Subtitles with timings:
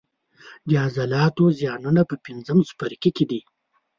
[0.67, 3.41] د عضلاتو زیانونه په پنځم څپرکي کې دي.